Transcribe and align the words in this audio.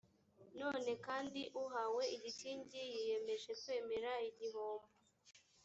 none 0.59 0.91
kandi 1.05 1.41
uhawe 1.63 2.03
igikingi 2.15 2.79
yiyemeje 2.93 3.51
kwemera 3.61 4.11
igihombo 4.29 4.87